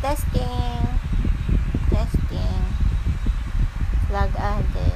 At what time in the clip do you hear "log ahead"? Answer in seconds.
4.12-4.87